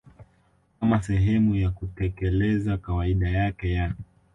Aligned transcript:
kama 0.79 1.03
sehemu 1.03 1.55
ya 1.55 1.69
kutekeleza 1.71 2.77
kawaida 2.77 3.29
yake 3.29 3.71
ya 3.71 3.93